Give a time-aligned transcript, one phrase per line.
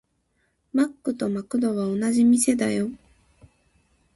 [0.73, 2.89] マックとマクドは同じ店だよ。